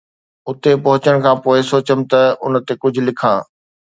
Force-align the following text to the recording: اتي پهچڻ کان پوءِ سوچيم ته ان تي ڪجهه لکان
اتي 0.49 0.73
پهچڻ 0.83 1.15
کان 1.23 1.35
پوءِ 1.43 1.59
سوچيم 1.71 1.99
ته 2.11 2.19
ان 2.43 2.53
تي 2.65 2.73
ڪجهه 2.81 3.05
لکان 3.07 3.37